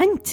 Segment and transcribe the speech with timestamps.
[0.00, 0.28] أنت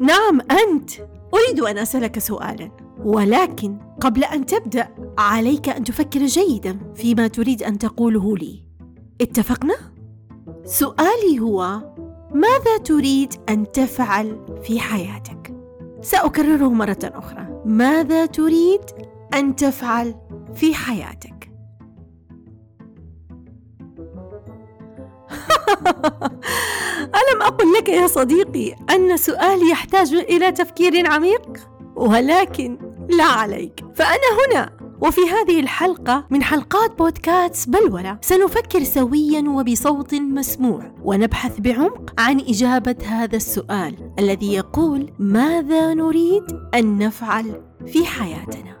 [0.00, 0.90] نعم أنت
[1.34, 2.70] أريد أن أسألك سؤالا
[3.04, 4.88] ولكن قبل أن تبدأ
[5.18, 8.64] عليك أن تفكر جيدا فيما تريد أن تقوله لي
[9.20, 9.74] اتفقنا؟
[10.64, 11.80] سؤالي هو
[12.34, 15.54] ماذا تريد أن تفعل في حياتك؟
[16.00, 18.80] سأكرره مرة أخرى ماذا تريد
[19.34, 20.14] أن تفعل
[20.54, 21.50] في حياتك؟
[27.44, 33.84] أقل لك يا صديقي أن سؤالي يحتاج إلى تفكير عميق؟ ولكن لا عليك.
[33.94, 34.84] فأنا هنا.
[35.00, 42.96] وفي هذه الحلقة من حلقات بودكاست بلورة سنفكر سويا وبصوت مسموع ونبحث بعمق عن إجابة
[43.06, 48.73] هذا السؤال الذي يقول ماذا نريد أن نفعل في حياتنا؟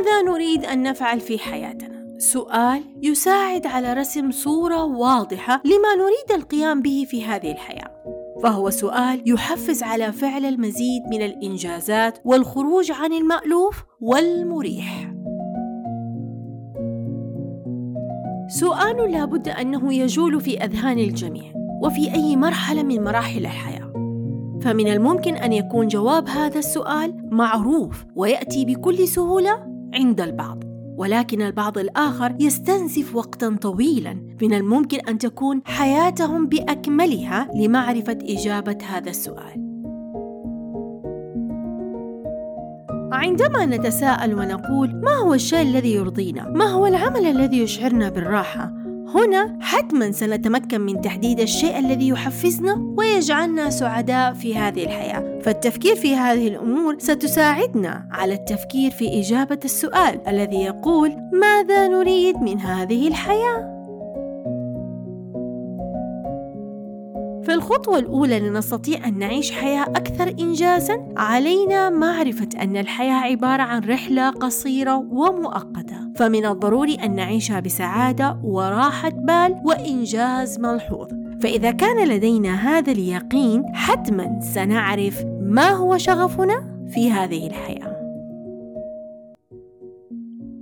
[0.00, 6.82] ماذا نريد أن نفعل في حياتنا؟ سؤال يساعد على رسم صورة واضحة لما نريد القيام
[6.82, 7.90] به في هذه الحياة.
[8.42, 15.12] فهو سؤال يحفز على فعل المزيد من الإنجازات والخروج عن المألوف والمريح.
[18.48, 23.92] سؤال لابد أنه يجول في أذهان الجميع وفي أي مرحلة من مراحل الحياة.
[24.62, 30.64] فمن الممكن أن يكون جواب هذا السؤال معروف ويأتي بكل سهولة عند البعض
[30.96, 39.10] ولكن البعض الآخر يستنزف وقتا طويلا من الممكن أن تكون حياتهم بأكملها لمعرفة إجابة هذا
[39.10, 39.70] السؤال
[43.12, 48.79] عندما نتساءل ونقول ما هو الشيء الذي يرضينا؟ ما هو العمل الذي يشعرنا بالراحة؟
[49.14, 55.40] هنا حتما سنتمكن من تحديد الشيء الذي يحفزنا ويجعلنا سعداء في هذه الحياة.
[55.42, 62.60] فالتفكير في هذه الأمور ستساعدنا على التفكير في إجابة السؤال الذي يقول ماذا نريد من
[62.60, 63.80] هذه الحياة؟
[67.44, 73.80] في الخطوة الأولى لنستطيع أن نعيش حياة أكثر إنجازًا، علينا معرفة أن الحياة عبارة عن
[73.80, 81.08] رحلة قصيرة ومؤقتة، فمن الضروري أن نعيشها بسعادة وراحة بال وإنجاز ملحوظ.
[81.42, 88.00] فإذا كان لدينا هذا اليقين، حتمًا سنعرف ما هو شغفنا في هذه الحياة.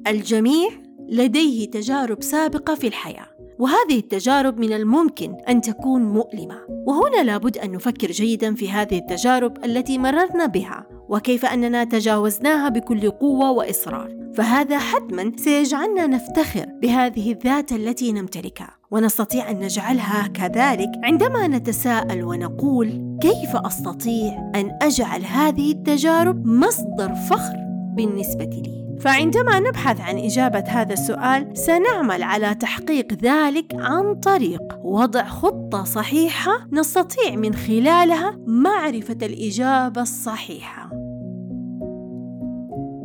[0.09, 0.69] الجميع
[1.09, 3.27] لديه تجارب سابقة في الحياة
[3.59, 9.65] وهذه التجارب من الممكن أن تكون مؤلمة وهنا لابد أن نفكر جيدا في هذه التجارب
[9.65, 14.19] التي مررنا بها وكيف أننا تجاوزناها بكل قوة وإصرار.
[14.35, 23.19] فهذا حتما سيجعلنا نفتخر بهذه الذات التي نمتلكها ونستطيع أن نجعلها كذلك عندما نتساءل ونقول
[23.23, 27.57] كيف أستطيع أن أجعل هذه التجارب مصدر فخر
[27.97, 28.78] بالنسبة لي.
[29.01, 36.53] فعندما نبحث عن إجابة هذا السؤال سنعمل على تحقيق ذلك عن طريق وضع خطة صحيحة
[36.73, 40.91] نستطيع من خلالها معرفة الإجابة الصحيحة.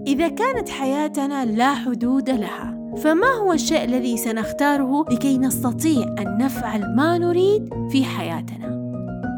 [0.07, 6.95] إذا كانت حياتنا لا حدود لها، فما هو الشيء الذي سنختاره لكي نستطيع أن نفعل
[6.95, 8.82] ما نريد في حياتنا؟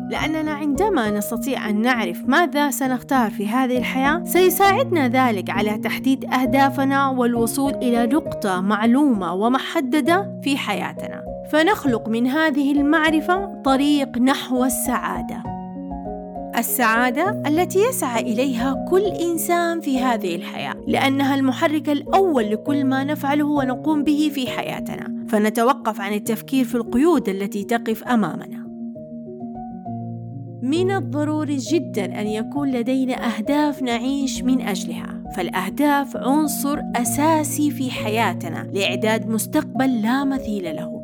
[0.09, 7.09] لأننا عندما نستطيع أن نعرف ماذا سنختار في هذه الحياة سيساعدنا ذلك على تحديد أهدافنا
[7.09, 11.23] والوصول إلى نقطة معلومة ومحددة في حياتنا.
[11.51, 15.43] فنخلق من هذه المعرفة طريق نحو السعادة.
[16.57, 23.45] السعادة التي يسعى إليها كل إنسان في هذه الحياة لأنها المحرك الأول لكل ما نفعله
[23.45, 25.25] ونقوم به في حياتنا.
[25.27, 28.64] فنتوقف عن التفكير في القيود التي تقف أمامنا.
[30.61, 35.23] من الضروري جدا أن يكون لدينا أهداف نعيش من أجلها.
[35.35, 40.95] فالأهداف عنصر أساسي في حياتنا لإعداد مستقبل لا مثيل له.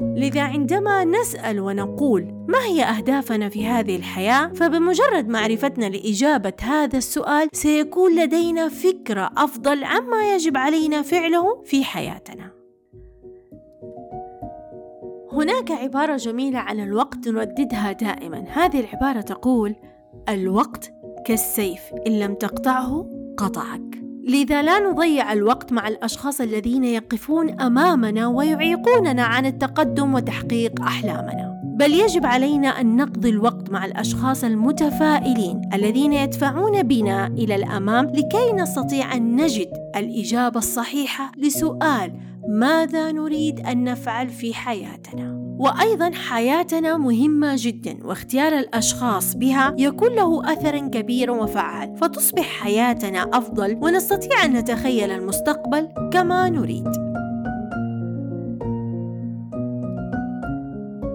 [0.00, 7.48] لذا عندما نسأل ونقول ما هي أهدافنا في هذه الحياة فبمجرد معرفتنا لإجابة هذا السؤال
[7.52, 12.53] سيكون لدينا فكرة أفضل عما يجب علينا فعله في حياتنا.
[15.34, 18.44] هناك عبارة جميلة عن الوقت نرددها دائما.
[18.52, 19.74] هذه العبارة تقول
[20.28, 20.92] الوقت
[21.26, 24.04] كالسيف إن لم تقطعه قطعك.
[24.28, 31.54] لذا لا نضيع الوقت مع الأشخاص الذين يقفون أمامنا ويعيقوننا عن التقدم وتحقيق أحلامنا.
[31.78, 38.52] بل يجب علينا أن نقضي الوقت مع الأشخاص المتفائلين الذين يدفعون بنا إلى الأمام لكي
[38.52, 42.12] نستطيع أن نجد الإجابة الصحيحة لسؤال
[42.48, 50.52] ماذا نريد أن نفعل في حياتنا؟ وأيضا حياتنا مهمة جدا واختيار الأشخاص بها يكون له
[50.52, 51.96] أثر كبير وفعال.
[51.96, 56.88] فتصبح حياتنا أفضل ونستطيع أن نتخيل المستقبل كما نريد.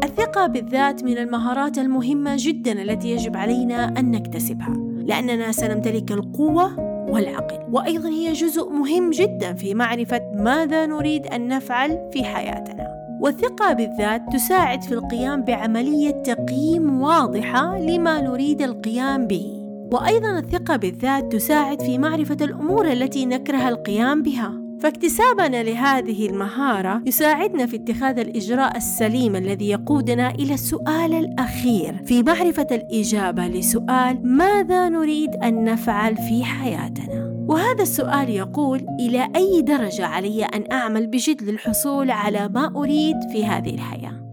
[0.03, 4.73] الثقة بالذات من المهارات المهمة جدا التي يجب علينا أن نكتسبها.
[5.05, 7.59] لأننا سنمتلك القوة والعقل.
[7.71, 12.87] وأيضا هي جزء مهم جدا في معرفة ماذا نريد أن نفعل في حياتنا.
[13.21, 19.45] والثقة بالذات تساعد في القيام بعملية تقييم واضحة لما نريد القيام به.
[19.93, 24.58] وأيضا الثقة بالذات تساعد في معرفة الأمور التي نكره القيام بها.
[24.79, 32.67] فاكتسابنا لهذه المهارة يساعدنا في اتخاذ الإجراء السليم الذي يقودنا إلى السؤال الأخير في معرفة
[32.71, 40.43] الإجابة لسؤال ماذا نريد أن نفعل في حياتنا؟ وهذا السؤال يقول إلى أي درجة علي
[40.43, 44.28] أن أعمل بجد للحصول على ما أريد في هذه الحياة؟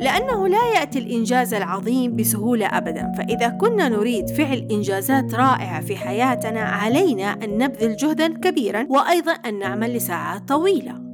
[0.00, 3.12] لأنه لا يأتي الإنجاز العظيم بسهولة أبدا.
[3.18, 9.58] فإذا كنا نريد فعل إنجازات رائعة في حياتنا علينا أن نبذل جهدا كبيرا وأيضا أن
[9.58, 11.08] نعمل لساعات طويلة.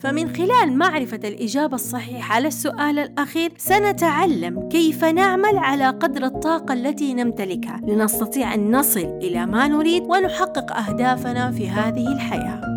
[0.00, 7.14] فمن خلال معرفة الإجابة الصحيحة على السؤال الأخير سنتعلم كيف نعمل على قدر الطاقة التي
[7.14, 7.80] نمتلكها.
[7.86, 12.69] لنستطيع أن نصل إلى ما نريد ونحقق أهدافنا في هذه الحياة.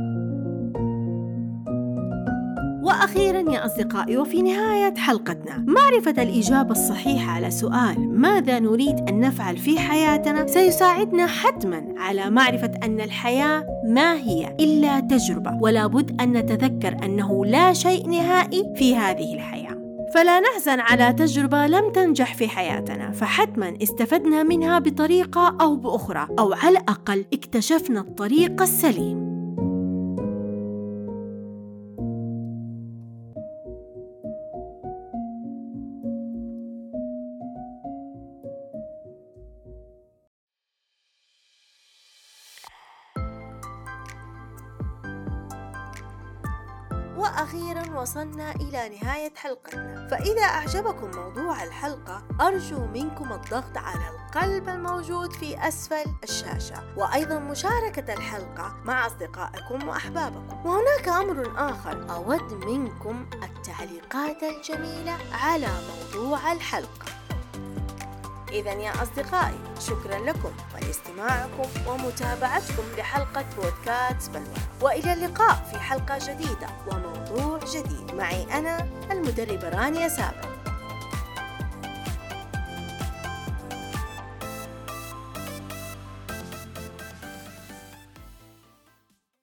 [3.04, 5.66] وأخيرا يا أصدقائي وفي نهاية حلقتنا.
[5.68, 12.72] معرفة الإجابة الصحيحة على سؤال ماذا نريد أن نفعل في حياتنا سيساعدنا حتما على معرفة
[12.84, 18.96] أن الحياة ما هي إلا تجربة ولا بد أن نتذكر أنه لا شيء نهائي في
[18.96, 19.78] هذه الحياة.
[20.16, 26.54] فلا نحزن على تجربة لم تنجح في حياتنا فحتما استفدنا منها بطريقة أو بأخرى أو
[26.54, 29.33] على الأقل اكتشفنا الطريق السليم.
[47.24, 55.32] وأخيرا وصلنا إلى نهاية حلقتنا فإذا أعجبكم موضوع الحلقة أرجو منكم الضغط على القلب الموجود
[55.32, 60.66] في أسفل الشاشة وأيضا مشاركة الحلقة مع أصدقائكم وأحبابكم.
[60.66, 67.06] وهناك أمر آخر أود منكم التعليقات الجميلة على موضوع الحلقة.
[68.52, 70.52] إذا يا أصدقائي شكرا لكم.
[70.84, 74.46] ولاستماعكم ومتابعتكم لحلقة بودكاست بلوى.
[74.82, 78.16] وإلى اللقاء في حلقة جديدة وموضوع جديد.
[78.16, 80.53] معي أنا المدربة رانيا سابق.